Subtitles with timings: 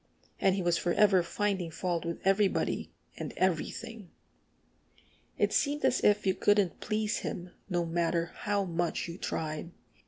[0.39, 4.09] And he was forever finding fault with everybody and everything.
[5.37, 9.69] It seemed as if you couldn't please him, no matter how much you tried.